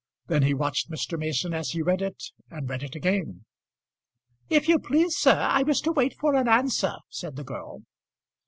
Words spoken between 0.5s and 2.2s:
watched Mr. Mason as he read